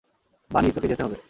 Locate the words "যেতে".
0.87-1.03